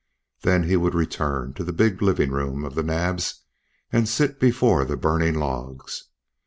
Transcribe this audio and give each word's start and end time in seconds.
Then 0.41 0.63
he 0.63 0.75
would 0.75 0.95
return 0.95 1.53
to 1.53 1.63
the 1.63 1.71
big 1.71 2.01
living 2.01 2.31
room 2.31 2.65
of 2.65 2.73
the 2.73 2.81
Naabs 2.81 3.41
and 3.91 4.09
sit 4.09 4.39
before 4.39 4.83
the 4.83 4.97
burning 4.97 5.35
logs. 5.35 6.05